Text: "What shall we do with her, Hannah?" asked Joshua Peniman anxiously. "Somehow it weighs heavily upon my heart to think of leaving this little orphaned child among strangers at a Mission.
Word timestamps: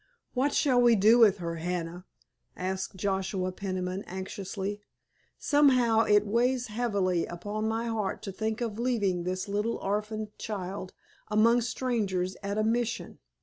"What 0.33 0.51
shall 0.51 0.81
we 0.81 0.95
do 0.95 1.19
with 1.19 1.37
her, 1.37 1.57
Hannah?" 1.57 2.05
asked 2.57 2.95
Joshua 2.95 3.51
Peniman 3.51 4.03
anxiously. 4.07 4.81
"Somehow 5.37 6.05
it 6.05 6.25
weighs 6.25 6.69
heavily 6.69 7.27
upon 7.27 7.67
my 7.67 7.85
heart 7.85 8.23
to 8.23 8.31
think 8.31 8.61
of 8.61 8.79
leaving 8.79 9.25
this 9.25 9.47
little 9.47 9.75
orphaned 9.77 10.35
child 10.39 10.91
among 11.27 11.61
strangers 11.61 12.35
at 12.41 12.57
a 12.57 12.63
Mission. 12.63 13.19